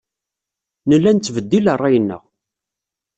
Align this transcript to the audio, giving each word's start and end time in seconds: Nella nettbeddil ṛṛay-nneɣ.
Nella 0.89 1.11
nettbeddil 1.15 1.65
ṛṛay-nneɣ. 1.75 2.23